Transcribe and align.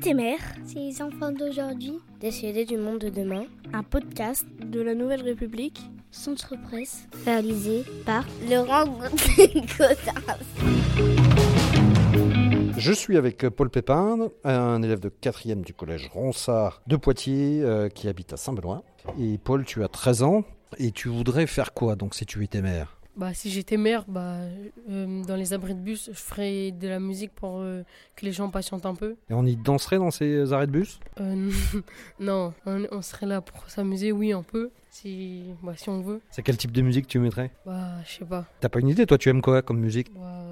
était 0.00 0.14
mère 0.14 0.40
C'est 0.64 0.78
les 0.78 1.02
enfants 1.02 1.30
d'aujourd'hui. 1.30 1.98
Décédés 2.20 2.64
du 2.64 2.78
monde 2.78 3.00
de 3.00 3.10
demain. 3.10 3.44
Un 3.74 3.82
podcast 3.82 4.46
de 4.58 4.80
la 4.80 4.94
Nouvelle 4.94 5.20
République. 5.20 5.78
Centre 6.10 6.54
Presse. 6.56 7.06
Réalisé 7.26 7.84
par 8.06 8.24
Laurent 8.48 8.86
Je 12.78 12.92
suis 12.92 13.18
avec 13.18 13.46
Paul 13.50 13.68
Pépin, 13.68 14.30
un 14.42 14.82
élève 14.82 15.00
de 15.00 15.10
4e 15.10 15.60
du 15.60 15.74
collège 15.74 16.08
Ronsard 16.10 16.80
de 16.86 16.96
Poitiers 16.96 17.60
euh, 17.62 17.90
qui 17.90 18.08
habite 18.08 18.32
à 18.32 18.38
Saint-Benoît. 18.38 18.82
Et 19.18 19.36
Paul, 19.36 19.66
tu 19.66 19.84
as 19.84 19.88
13 19.88 20.22
ans 20.22 20.44
et 20.78 20.92
tu 20.92 21.08
voudrais 21.08 21.46
faire 21.46 21.74
quoi 21.74 21.94
donc 21.94 22.14
si 22.14 22.24
tu 22.24 22.42
étais 22.42 22.62
maire? 22.62 22.99
Bah, 23.20 23.34
si 23.34 23.50
j'étais 23.50 23.76
maire, 23.76 24.06
bah, 24.08 24.36
euh, 24.88 25.22
dans 25.24 25.36
les 25.36 25.52
abris 25.52 25.74
de 25.74 25.80
bus, 25.80 26.08
je 26.10 26.18
ferais 26.18 26.70
de 26.70 26.88
la 26.88 26.98
musique 26.98 27.32
pour 27.34 27.58
euh, 27.60 27.82
que 28.16 28.24
les 28.24 28.32
gens 28.32 28.48
patientent 28.48 28.86
un 28.86 28.94
peu. 28.94 29.16
Et 29.28 29.34
on 29.34 29.44
y 29.44 29.56
danserait 29.56 29.98
dans 29.98 30.10
ces 30.10 30.54
arrêts 30.54 30.66
de 30.66 30.72
bus? 30.72 30.98
Euh, 31.20 31.50
Non, 32.18 32.54
on, 32.64 32.86
on, 32.90 33.02
serait 33.02 33.26
là 33.26 33.42
pour 33.42 33.68
s'amuser, 33.68 34.10
oui, 34.10 34.32
un 34.32 34.42
peu, 34.42 34.70
si, 34.88 35.44
bah, 35.62 35.74
si 35.76 35.90
on 35.90 36.00
veut. 36.00 36.22
C'est 36.30 36.42
quel 36.42 36.56
type 36.56 36.72
de 36.72 36.80
musique 36.80 37.06
tu 37.08 37.18
mettrais? 37.18 37.50
Bah, 37.66 37.96
je 38.06 38.10
sais 38.20 38.24
pas. 38.24 38.46
T'as 38.60 38.70
pas 38.70 38.80
une 38.80 38.88
idée, 38.88 39.04
toi, 39.04 39.18
tu 39.18 39.28
aimes 39.28 39.42
quoi 39.42 39.60
comme 39.60 39.80
musique? 39.80 40.10
Bah, 40.14 40.42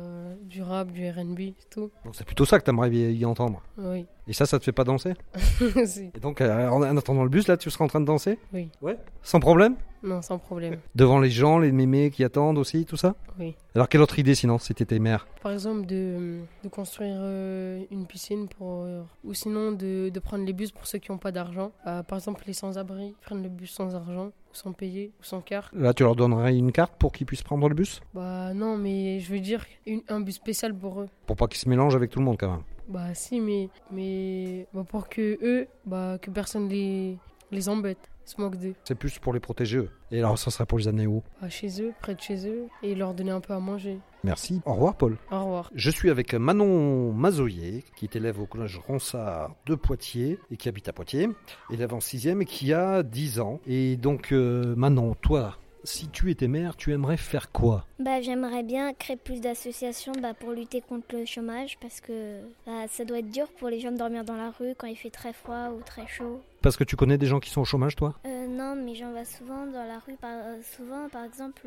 Du 0.43 0.61
rap, 0.61 0.93
du 0.93 1.09
RB, 1.09 1.55
c'est 1.59 1.71
tout. 1.71 1.91
Donc 2.05 2.15
c'est 2.17 2.27
plutôt 2.27 2.45
ça 2.45 2.59
que 2.59 2.65
t'aimerais 2.65 2.91
y 2.91 3.25
entendre 3.25 3.63
Oui. 3.79 4.05
Et 4.29 4.35
ça, 4.35 4.45
ça 4.45 4.59
te 4.59 4.65
fait 4.65 4.73
pas 4.73 4.85
danser 4.85 5.15
si. 5.87 6.11
Et 6.15 6.21
donc, 6.21 6.43
en 6.43 6.97
attendant 6.97 7.23
le 7.23 7.31
bus, 7.31 7.49
là, 7.49 7.57
tu 7.57 7.71
seras 7.71 7.87
en 7.87 7.89
train 7.89 8.01
de 8.01 8.05
danser 8.05 8.39
Oui. 8.53 8.69
Ouais 8.83 8.99
Sans 9.23 9.41
problème 9.41 9.77
Non, 10.03 10.21
sans 10.21 10.39
problème. 10.39 10.77
Devant 10.95 11.19
les 11.19 11.31
gens, 11.31 11.59
les 11.59 11.73
mémés 11.73 12.11
qui 12.11 12.25
attendent 12.25 12.59
aussi, 12.59 12.85
tout 12.85 12.99
ça 12.99 13.15
Oui. 13.39 13.57
Alors, 13.75 13.89
quelle 13.89 14.03
autre 14.03 14.19
idée 14.19 14.35
sinon, 14.35 14.59
si 14.59 14.75
t'étais 14.75 14.99
maire 14.99 15.27
Par 15.43 15.53
exemple, 15.53 15.87
de, 15.87 16.41
de 16.63 16.69
construire 16.69 17.17
euh, 17.19 17.83
une 17.91 18.07
piscine 18.07 18.49
pour. 18.49 18.83
Euh, 18.83 19.03
ou 19.25 19.33
sinon, 19.33 19.73
de, 19.73 20.11
de, 20.11 20.21
prendre 20.21 20.45
les 20.45 20.53
bus 20.53 20.73
pour 20.73 20.87
ceux 20.87 20.99
qui 20.99 21.11
n'ont 21.11 21.19
pas 21.19 21.33
d'argent. 21.33 21.73
Euh, 21.87 22.03
par 22.03 22.19
exemple, 22.19 22.45
les 22.47 22.53
sans-abri 22.53 23.15
prennent 23.23 23.43
le 23.43 23.49
bus 23.49 23.71
sans 23.71 23.95
argent, 23.95 24.27
ou 24.27 24.53
sans 24.53 24.73
payer, 24.73 25.13
ou 25.21 25.25
sans 25.25 25.41
carte. 25.41 25.73
Là, 25.75 25.95
tu 25.95 26.03
leur 26.03 26.17
donnerais 26.17 26.55
une 26.55 26.73
carte 26.73 26.93
pour 26.99 27.13
qu'ils 27.13 27.27
puissent 27.27 27.43
prendre 27.43 27.67
le 27.67 27.75
bus 27.75 28.03
Bah, 28.13 28.53
non, 28.53 28.77
mais 28.77 29.21
je 29.21 29.33
veux 29.33 29.41
dire 29.41 29.65
une, 29.87 30.03
un 30.11 30.21
bus 30.21 30.35
spécial 30.35 30.75
pour 30.75 31.01
eux. 31.01 31.09
Pour 31.27 31.37
pas 31.37 31.47
qu'ils 31.47 31.61
se 31.61 31.69
mélangent 31.69 31.97
avec 31.97 32.11
tout 32.11 32.19
le 32.19 32.27
monde 32.27 32.37
quand 32.39 32.51
même 32.51 32.63
bah 32.89 33.15
si, 33.15 33.41
mais, 33.41 33.69
mais 33.91 34.67
bah, 34.73 34.85
pour 34.89 35.09
que 35.09 35.39
eux, 35.43 35.67
bah, 35.87 36.19
que 36.21 36.31
personne 36.31 36.69
les, 36.69 37.17
les 37.51 37.69
embête, 37.69 38.11
se 38.25 38.41
moque 38.41 38.57
d'eux. 38.57 38.75
C'est 38.85 38.95
plus 38.95 39.19
pour 39.19 39.33
les 39.33 39.41
protéger 39.41 39.79
eux. 39.79 39.91
Et 40.11 40.19
alors 40.19 40.39
ça 40.39 40.51
serait 40.51 40.67
pour 40.67 40.79
les 40.79 40.89
amener 40.89 41.07
où? 41.07 41.23
Bah, 41.41 41.49
Chez 41.49 41.83
eux, 41.83 41.93
près 42.01 42.15
de 42.15 42.21
chez 42.21 42.47
eux, 42.49 42.67
et 42.83 42.95
leur 42.95 43.15
donner 43.15 43.31
un 43.31 43.41
peu 43.41 43.53
à 43.55 43.61
manger. 43.61 43.99
Merci. 44.25 44.61
Au 44.65 44.75
revoir 44.75 44.97
Paul. 44.97 45.17
Au 45.31 45.41
revoir. 45.45 45.71
Je 45.75 45.91
suis 45.91 46.11
avec 46.11 46.35
Manon 46.35 47.13
Mazoyer, 47.13 47.85
qui 47.97 48.05
est 48.05 48.17
élève 48.17 48.41
au 48.41 48.47
collège 48.47 48.79
Ronsard 48.87 49.55
de 49.67 49.75
Poitiers 49.75 50.39
et 50.51 50.57
qui 50.57 50.69
habite 50.69 50.89
à 50.89 50.93
Poitiers, 50.93 51.29
élève 51.71 51.95
en 51.95 52.01
6 52.01 52.27
et 52.29 52.45
qui 52.45 52.73
a 52.73 53.03
10 53.03 53.41
ans. 53.41 53.61
Et 53.67 53.97
donc 53.97 54.33
euh, 54.33 54.75
Manon, 54.77 55.15
toi, 55.15 55.57
si 55.85 56.09
tu 56.09 56.31
étais 56.31 56.49
maire, 56.49 56.77
tu 56.77 56.93
aimerais 56.93 57.17
faire 57.17 57.51
quoi 57.53 57.85
bah, 57.99 58.21
J'aimerais 58.21 58.63
bien 58.63 58.93
créer 58.95 59.17
plus 59.17 59.41
d'associations 59.41 60.13
bah, 60.21 60.35
pour 60.35 60.53
lutter 60.53 60.81
contre 60.81 61.17
le 61.17 61.25
chômage 61.25 61.79
parce 61.81 62.01
que 62.01 62.41
bah, 62.67 62.87
ça 62.89 63.05
doit 63.05 63.19
être 63.21 63.31
dur 63.31 63.49
pour 63.59 63.69
les 63.69 63.81
gens 63.81 63.93
de 63.93 63.97
dormir 63.97 64.25
dans 64.25 64.37
la 64.37 64.51
rue 64.51 64.75
quand 64.77 64.87
il 64.87 64.97
fait 64.97 65.11
très 65.11 65.33
froid 65.33 65.69
ou 65.71 65.81
très 65.83 66.07
chaud. 66.07 66.41
Parce 66.63 66.77
que 66.77 66.85
tu 66.85 66.97
connais 66.97 67.19
des 67.19 67.27
gens 67.27 67.41
qui 67.41 67.51
sont 67.51 67.61
au 67.61 67.65
chômage, 67.65 67.95
toi? 67.97 68.15
Euh, 68.27 68.47
Non, 68.47 68.75
mais 68.75 68.95
j'en 68.95 69.13
vais 69.13 69.25
souvent 69.25 69.67
dans 69.67 69.85
la 69.85 69.99
rue. 70.01 70.17
Par, 70.21 70.31
euh, 70.33 70.61
souvent, 70.77 71.09
par 71.09 71.25
exemple, 71.25 71.63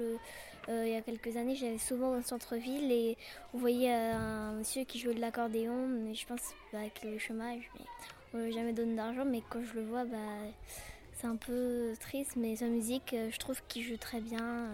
euh, 0.70 0.84
il 0.86 0.94
y 0.94 0.96
a 0.96 1.02
quelques 1.02 1.38
années, 1.38 1.56
j'allais 1.56 1.78
souvent 1.78 2.18
au 2.18 2.22
centre-ville 2.22 2.92
et 2.92 3.18
vous 3.54 3.60
voyez 3.60 3.92
un 3.92 4.54
monsieur 4.54 4.84
qui 4.84 5.00
joue 5.00 5.14
de 5.14 5.20
l'accordéon, 5.20 5.88
mais 5.88 6.14
je 6.14 6.26
pense 6.28 6.54
avec 6.74 7.04
le 7.04 7.18
chômage, 7.18 7.70
mais 7.76 7.86
on 8.34 8.38
ne 8.46 8.52
jamais 8.52 8.74
donné 8.74 8.96
d'argent, 8.96 9.26
mais 9.26 9.42
quand 9.50 9.62
je 9.64 9.80
le 9.80 9.86
vois, 9.86 10.04
bah 10.06 10.18
c'est 11.22 11.28
un 11.28 11.36
peu 11.36 11.94
triste, 12.00 12.36
mais 12.36 12.56
sa 12.56 12.66
musique, 12.66 13.16
je 13.30 13.38
trouve 13.38 13.62
qu'il 13.68 13.84
joue 13.84 13.98
très 13.98 14.20
bien. 14.20 14.68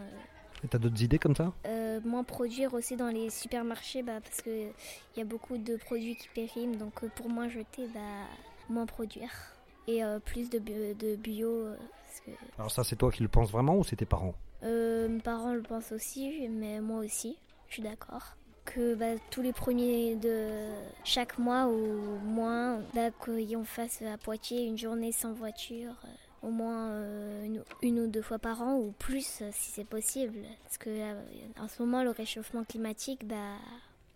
Et 0.63 0.67
t'as 0.67 0.77
d'autres 0.77 1.01
idées 1.03 1.19
comme 1.19 1.35
ça? 1.35 1.53
Euh, 1.65 1.99
Moins 2.05 2.23
produire 2.23 2.73
aussi 2.73 2.95
dans 2.95 3.09
les 3.09 3.29
supermarchés, 3.29 4.01
bah, 4.01 4.21
parce 4.23 4.41
qu'il 4.41 4.71
y 5.17 5.21
a 5.21 5.25
beaucoup 5.25 5.57
de 5.57 5.75
produits 5.75 6.15
qui 6.15 6.29
périment, 6.29 6.75
donc 6.75 7.05
pour 7.09 7.29
moins 7.29 7.49
jeter, 7.49 7.87
bah, 7.93 7.99
moins 8.69 8.85
produire. 8.85 9.31
Et 9.87 10.03
euh, 10.03 10.19
plus 10.19 10.49
de 10.49 10.59
bio. 10.59 10.93
De 10.93 11.15
bio 11.15 11.67
parce 12.05 12.19
que... 12.21 12.31
Alors 12.57 12.71
ça, 12.71 12.83
c'est 12.83 12.95
toi 12.95 13.11
qui 13.11 13.23
le 13.23 13.29
penses 13.29 13.51
vraiment 13.51 13.77
ou 13.77 13.83
c'est 13.83 13.95
tes 13.97 14.05
parents? 14.05 14.33
Euh, 14.63 15.07
Mes 15.07 15.21
parents 15.21 15.53
le 15.53 15.61
pensent 15.61 15.91
aussi, 15.91 16.47
mais 16.49 16.79
moi 16.81 16.99
aussi, 17.01 17.37
je 17.67 17.73
suis 17.75 17.83
d'accord 17.83 18.35
que 18.65 18.95
bah, 18.95 19.17
tous 19.31 19.41
les 19.41 19.53
premiers 19.53 20.15
de 20.15 20.49
chaque 21.03 21.37
mois 21.37 21.67
ou 21.67 22.17
moins, 22.25 22.79
bah, 22.93 23.11
qu'on 23.11 23.63
fasse 23.63 24.01
à 24.01 24.17
Poitiers 24.17 24.63
une 24.65 24.77
journée 24.77 25.11
sans 25.11 25.33
voiture 25.33 25.93
au 26.41 26.49
moins 26.49 26.89
euh, 26.89 27.43
une, 27.43 27.63
une, 27.81 27.99
ou 28.01 28.07
deux 28.07 28.21
fois 28.21 28.39
par 28.39 28.61
an 28.61 28.75
ou 28.75 28.93
plus 28.97 29.43
si 29.51 29.71
c'est 29.71 29.85
possible. 29.85 30.39
Parce 30.63 30.77
que 30.77 30.89
euh, 30.89 31.21
en 31.59 31.67
ce 31.67 31.81
moment, 31.81 32.03
le 32.03 32.11
réchauffement 32.11 32.63
climatique, 32.63 33.27
bah, 33.27 33.57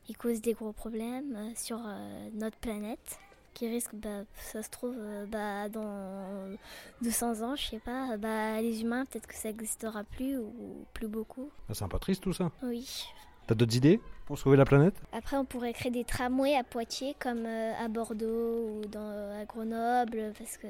il 0.09 0.17
cause 0.17 0.41
des 0.41 0.53
gros 0.53 0.71
problèmes 0.71 1.35
euh, 1.35 1.51
sur 1.55 1.79
euh, 1.85 2.29
notre 2.33 2.57
planète 2.57 3.19
qui 3.53 3.67
risque, 3.67 3.93
bah, 3.95 4.23
ça 4.35 4.63
se 4.63 4.69
trouve, 4.69 4.95
bah, 5.27 5.67
dans 5.67 6.55
200 7.01 7.41
ans, 7.41 7.55
je 7.57 7.65
sais 7.71 7.79
pas, 7.79 8.15
bah, 8.15 8.61
les 8.61 8.81
humains, 8.81 9.03
peut-être 9.05 9.27
que 9.27 9.35
ça 9.35 9.49
n'existera 9.49 10.05
plus 10.05 10.37
ou 10.37 10.85
plus 10.93 11.09
beaucoup. 11.09 11.49
C'est 11.73 11.83
un 11.83 11.89
peu 11.89 11.99
triste 11.99 12.23
tout 12.23 12.31
ça. 12.31 12.49
Oui. 12.63 13.09
T'as 13.51 13.55
d'autres 13.55 13.75
idées 13.75 13.99
pour 14.27 14.39
sauver 14.39 14.55
la 14.55 14.63
planète? 14.63 14.95
Après, 15.11 15.35
on 15.35 15.43
pourrait 15.43 15.73
créer 15.73 15.91
des 15.91 16.05
tramways 16.05 16.55
à 16.55 16.63
Poitiers, 16.63 17.17
comme 17.19 17.45
euh, 17.45 17.73
à 17.83 17.89
Bordeaux 17.89 18.79
ou 18.79 18.85
dans, 18.89 19.37
à 19.37 19.43
Grenoble, 19.43 20.31
parce 20.39 20.55
que 20.55 20.67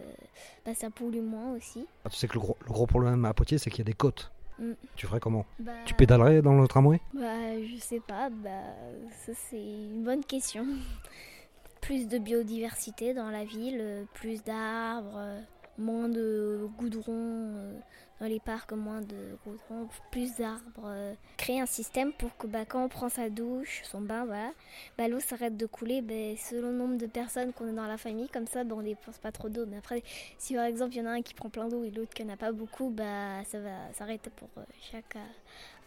bah, 0.66 0.74
ça 0.74 0.90
pollue 0.90 1.22
moins 1.22 1.54
aussi. 1.56 1.86
Ah, 2.04 2.10
tu 2.10 2.16
sais 2.16 2.28
que 2.28 2.34
le 2.34 2.40
gros, 2.40 2.58
le 2.66 2.72
gros 2.74 2.88
problème 2.88 3.24
à 3.26 3.36
Poitiers, 3.36 3.60
c'est 3.60 3.70
qu'il 3.70 3.82
y 3.82 3.82
a 3.84 3.86
des 3.86 3.94
côtes. 3.94 4.32
Mm. 4.58 4.72
Tu 4.96 5.06
ferais 5.06 5.20
comment? 5.20 5.46
Bah, 5.60 5.74
Tu 5.86 5.94
pédalerais 5.94 6.42
dans 6.42 6.60
le 6.60 6.68
tramway? 6.68 7.00
Bah, 7.14 7.62
je 7.64 7.78
sais 7.80 8.00
pas. 8.00 8.32
Bah, 8.32 8.50
ça, 9.28 9.34
c'est 9.36 9.62
une 9.62 10.04
bonne 10.04 10.26
question. 10.26 10.66
plus 11.82 12.08
de 12.08 12.18
biodiversité 12.18 13.14
dans 13.14 13.30
la 13.30 13.46
ville, 13.46 14.08
plus 14.16 14.44
d'arbres, 14.44 15.38
moins 15.82 16.10
de 16.10 16.68
goudron 16.78 17.56
dans 18.20 18.28
les 18.28 18.40
parcs, 18.40 18.72
moins 18.74 19.02
de 19.02 19.38
goudron, 19.46 19.88
plus 20.12 20.36
d'arbres. 20.36 21.16
Créer 21.38 21.60
un 21.60 21.66
système 21.66 22.14
pour 22.14 22.36
que 22.38 22.48
bah, 22.48 22.66
quand 22.66 22.84
on 22.84 22.88
prend 22.88 23.10
sa 23.10 23.30
douche, 23.30 23.82
son 23.84 24.00
bain, 24.02 24.26
voilà, 24.26 24.52
bah, 24.98 25.08
l'eau 25.08 25.20
s'arrête 25.20 25.58
de 25.58 25.66
couler 25.66 26.02
bah, 26.02 26.14
selon 26.38 26.70
le 26.70 26.78
nombre 26.78 26.98
de 26.98 27.08
personnes 27.08 27.52
qu'on 27.52 27.68
est 27.68 27.74
dans 27.74 27.88
la 27.88 27.98
famille. 27.98 28.30
Comme 28.30 28.48
ça, 28.48 28.64
bah, 28.64 28.76
on 28.78 28.84
dépense 28.84 29.18
pas 29.18 29.32
trop 29.32 29.50
d'eau. 29.50 29.66
Mais 29.66 29.78
après, 29.78 30.04
si 30.38 30.54
par 30.54 30.66
exemple, 30.66 30.94
il 30.94 31.00
y 31.00 31.02
en 31.02 31.08
a 31.08 31.12
un 31.12 31.22
qui 31.22 31.34
prend 31.34 31.50
plein 31.50 31.68
d'eau 31.68 31.84
et 31.84 31.90
l'autre 31.90 32.14
qui 32.14 32.24
n'en 32.24 32.34
a 32.34 32.38
pas 32.38 32.52
beaucoup, 32.52 32.90
bah, 32.90 33.44
ça 33.46 33.60
va 33.60 33.92
s'arrêter 33.94 34.30
pour 34.30 34.50
chaque 34.92 35.18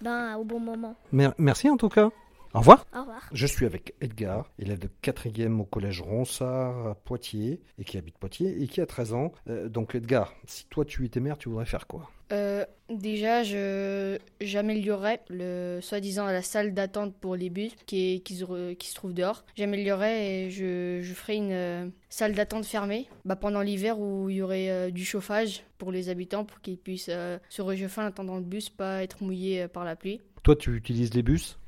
bain 0.00 0.36
au 0.36 0.44
bon 0.44 0.58
moment. 0.58 0.96
Merci 1.12 1.70
en 1.70 1.76
tout 1.76 1.88
cas. 1.88 2.10
Au 2.54 2.60
revoir. 2.60 2.86
Au 2.94 3.00
revoir. 3.00 3.28
Je 3.32 3.46
suis 3.46 3.66
avec 3.66 3.94
Edgar, 4.00 4.50
élève 4.58 4.78
de 4.78 4.88
4e 5.02 5.60
au 5.60 5.64
collège 5.64 6.00
Ronsard 6.00 6.86
à 6.86 6.94
Poitiers 6.94 7.60
et 7.78 7.84
qui 7.84 7.98
habite 7.98 8.16
Poitiers 8.16 8.62
et 8.62 8.68
qui 8.68 8.80
a 8.80 8.86
13 8.86 9.12
ans. 9.12 9.32
Euh, 9.48 9.68
donc 9.68 9.94
Edgar, 9.94 10.32
si 10.46 10.66
toi 10.66 10.84
tu 10.84 11.04
étais 11.04 11.20
maire, 11.20 11.36
tu 11.36 11.48
voudrais 11.48 11.66
faire 11.66 11.86
quoi? 11.86 12.10
Euh, 12.32 12.64
Déjà, 12.90 13.42
je, 13.42 14.18
j'améliorerais 14.42 15.22
le 15.30 15.78
soi-disant 15.80 16.26
la 16.26 16.42
salle 16.42 16.74
d'attente 16.74 17.14
pour 17.18 17.34
les 17.34 17.48
bus 17.48 17.72
qui, 17.86 18.16
est, 18.16 18.18
qui, 18.20 18.36
se, 18.36 18.74
qui 18.74 18.88
se 18.88 18.94
trouve 18.94 19.14
dehors. 19.14 19.42
J'améliorerais 19.56 20.26
et 20.26 20.50
je, 20.50 21.00
je 21.02 21.14
ferais 21.14 21.36
une 21.36 21.52
euh, 21.52 21.86
salle 22.10 22.34
d'attente 22.34 22.66
fermée 22.66 23.08
bah, 23.24 23.36
pendant 23.36 23.62
l'hiver 23.62 23.98
où 23.98 24.28
il 24.28 24.36
y 24.36 24.42
aurait 24.42 24.68
euh, 24.68 24.90
du 24.90 25.04
chauffage 25.04 25.62
pour 25.78 25.92
les 25.92 26.10
habitants 26.10 26.44
pour 26.44 26.60
qu'ils 26.60 26.76
puissent 26.76 27.08
euh, 27.10 27.38
se 27.48 27.62
réchauffer 27.62 28.02
en 28.02 28.04
attendant 28.04 28.36
le 28.36 28.44
bus, 28.44 28.68
pas 28.68 29.02
être 29.02 29.22
mouillés 29.22 29.66
par 29.66 29.84
la 29.84 29.96
pluie. 29.96 30.20
Toi, 30.42 30.54
tu 30.54 30.76
utilises 30.76 31.14
les 31.14 31.22
bus? 31.22 31.58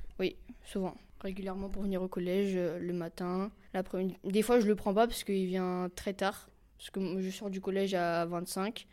Souvent. 0.67 0.95
Régulièrement 1.21 1.71
pour 1.71 1.83
venir 1.83 2.03
au 2.03 2.09
collège 2.09 2.53
euh, 2.55 2.79
le 2.79 2.93
matin, 2.93 3.51
l'après-midi. 3.73 4.17
Des 4.25 4.43
fois, 4.43 4.61
je 4.61 4.67
le 4.67 4.77
prends 4.77 4.93
pas 4.93 5.07
parce 5.07 5.25
qu'il 5.25 5.47
vient 5.47 5.89
très 5.95 6.13
tard. 6.13 6.51
Parce 6.77 6.91
que 6.91 7.21
je 7.21 7.31
sors 7.31 7.49
du 7.49 7.63
collège 7.63 7.95
à 7.95 8.27
25 8.27 8.87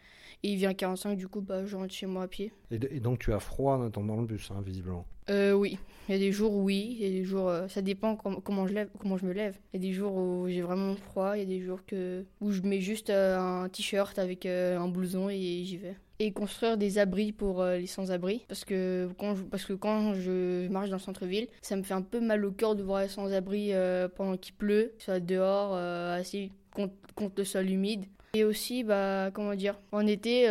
et 0.44 0.52
il 0.52 0.58
vient 0.58 0.70
à 0.70 0.74
45, 0.74 1.16
du 1.16 1.28
coup, 1.28 1.42
bah, 1.42 1.66
je 1.66 1.76
rentre 1.76 1.94
chez 1.94 2.06
moi 2.06 2.24
à 2.24 2.28
pied. 2.28 2.54
Et, 2.72 2.76
et 2.76 3.00
donc, 3.00 3.20
tu 3.20 3.34
as 3.34 3.40
froid 3.40 3.76
en 3.76 3.88
attendant 3.88 4.18
le 4.18 4.26
bus, 4.26 4.52
hein, 4.52 4.62
visiblement 4.66 5.06
euh, 5.30 5.54
Oui. 5.54 5.78
Il 6.10 6.12
y 6.12 6.16
a 6.16 6.20
des 6.20 6.34
jours 6.34 6.54
où 6.54 6.64
oui, 6.64 6.98
il 7.00 7.04
y 7.04 7.08
a 7.08 7.10
des 7.10 7.24
jours. 7.24 7.48
Euh, 7.48 7.68
ça 7.70 7.82
dépend 7.82 8.18
com 8.18 8.42
comment, 8.44 8.68
je 8.68 8.74
lève, 8.74 8.90
comment 9.00 9.18
je 9.18 9.26
me 9.26 9.32
lève. 9.32 9.58
Il 9.74 9.82
y 9.82 9.86
a 9.86 9.88
des 9.90 9.94
jours 9.94 10.14
où 10.14 10.48
j'ai 10.50 10.62
vraiment 10.62 10.96
froid, 10.96 11.38
il 11.38 11.40
y 11.40 11.44
a 11.44 11.46
des 11.46 11.62
jours 11.62 11.80
que, 11.86 12.26
où 12.42 12.52
je 12.52 12.62
mets 12.62 12.82
juste 12.82 13.10
euh, 13.10 13.40
un 13.40 13.70
t-shirt 13.70 14.20
avec 14.20 14.46
un 14.46 14.88
blouson 14.90 15.30
et 15.30 15.64
j'y 15.64 15.78
vais 15.78 15.96
et 16.24 16.32
construire 16.32 16.78
des 16.78 17.00
abris 17.00 17.34
pour 17.34 17.62
euh, 17.62 17.78
les 17.78 17.88
sans-abri 17.88 18.46
parce 18.48 18.64
que 18.64 19.10
quand 19.18 19.36
je, 19.36 19.44
parce 19.44 19.66
que 19.66 19.74
quand 19.74 20.14
je 20.14 20.68
marche 20.70 20.90
dans 20.90 20.96
le 20.96 21.02
centre-ville, 21.02 21.48
ça 21.62 21.76
me 21.76 21.84
fait 21.84 21.94
un 21.94 22.02
peu 22.02 22.22
mal 22.22 22.46
au 22.46 22.52
cœur 22.52 22.76
de 22.76 22.84
voir 22.84 23.02
les 23.02 23.10
sans-abri 23.10 23.74
euh, 23.74 24.08
pendant 24.08 24.38
qu'il 24.38 24.54
pleut, 24.54 24.94
soit 25.00 25.20
dehors, 25.20 25.72
euh, 25.74 26.18
assis 26.18 26.52
contre, 26.72 26.94
le 27.38 27.44
sol 27.44 27.70
humide. 27.70 28.06
Et 28.36 28.46
aussi, 28.46 28.84
bah, 28.84 29.32
comment 29.34 29.54
dire, 29.54 29.78
en 29.92 30.08
été, 30.08 30.48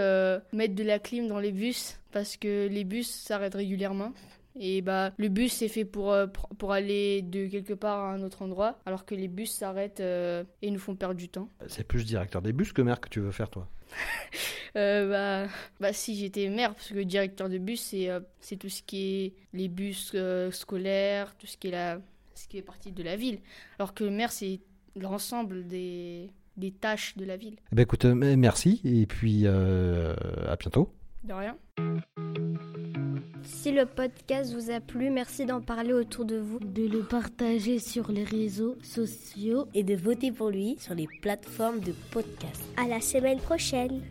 mettre 0.52 0.74
de 0.74 0.84
la 0.84 1.00
clim 1.00 1.26
dans 1.26 1.40
les 1.40 1.50
bus 1.50 1.98
parce 2.12 2.36
que 2.36 2.68
les 2.68 2.84
bus 2.84 3.10
s'arrêtent 3.10 3.56
régulièrement. 3.56 4.12
Et 4.60 4.82
bah, 4.82 5.12
le 5.16 5.28
bus, 5.28 5.52
c'est 5.52 5.68
fait 5.68 5.84
pour, 5.84 6.14
pour 6.58 6.72
aller 6.72 7.22
de 7.22 7.46
quelque 7.48 7.72
part 7.72 7.98
à 7.98 8.12
un 8.12 8.22
autre 8.22 8.42
endroit, 8.42 8.78
alors 8.86 9.04
que 9.04 9.16
les 9.16 9.26
bus 9.26 9.50
s'arrêtent 9.50 10.00
et 10.00 10.70
nous 10.70 10.78
font 10.78 10.94
perdre 10.94 11.16
du 11.16 11.28
temps. 11.28 11.48
C'est 11.66 11.82
plus 11.82 12.04
directeur 12.04 12.42
des 12.42 12.52
bus 12.52 12.72
que 12.72 12.82
maire 12.82 13.00
que 13.00 13.08
tu 13.08 13.18
veux 13.18 13.32
faire, 13.32 13.50
toi. 13.50 13.66
Euh, 14.74 15.44
bah, 15.46 15.52
bah, 15.80 15.92
si 15.92 16.16
j'étais 16.16 16.48
maire, 16.48 16.74
parce 16.74 16.88
que 16.88 17.00
directeur 17.00 17.50
de 17.50 17.58
bus, 17.58 17.78
c'est 17.78 18.08
euh, 18.08 18.20
tout 18.58 18.70
ce 18.70 18.82
qui 18.82 19.02
est 19.02 19.34
les 19.52 19.68
bus 19.68 20.12
euh, 20.14 20.50
scolaires, 20.50 21.36
tout 21.36 21.46
ce 21.46 21.58
qui 21.58 21.68
est 21.68 21.72
la, 21.72 22.00
ce 22.34 22.48
qui 22.48 22.56
est 22.56 22.62
partie 22.62 22.90
de 22.90 23.02
la 23.02 23.16
ville. 23.16 23.40
Alors 23.78 23.92
que 23.92 24.02
le 24.02 24.08
maire, 24.08 24.32
c'est 24.32 24.60
l'ensemble 24.96 25.66
des, 25.66 26.30
des 26.56 26.70
tâches 26.70 27.18
de 27.18 27.26
la 27.26 27.36
ville. 27.36 27.56
Eh 27.70 27.74
ben, 27.76 27.82
écoute, 27.82 28.06
merci, 28.06 28.80
et 28.82 29.04
puis 29.04 29.46
à 29.46 30.56
bientôt. 30.58 30.90
De 31.22 31.34
rien. 31.34 31.58
Si 33.44 33.72
le 33.72 33.86
podcast 33.86 34.52
vous 34.54 34.70
a 34.70 34.80
plu, 34.80 35.10
merci 35.10 35.46
d'en 35.46 35.60
parler 35.60 35.92
autour 35.92 36.24
de 36.24 36.36
vous. 36.36 36.58
De 36.60 36.86
le 36.86 37.02
partager 37.02 37.78
sur 37.78 38.10
les 38.10 38.24
réseaux 38.24 38.76
sociaux. 38.82 39.66
Et 39.74 39.82
de 39.82 39.94
voter 39.94 40.32
pour 40.32 40.50
lui 40.50 40.76
sur 40.78 40.94
les 40.94 41.08
plateformes 41.20 41.80
de 41.80 41.92
podcast. 42.10 42.62
À 42.76 42.86
la 42.86 43.00
semaine 43.00 43.38
prochaine. 43.38 44.02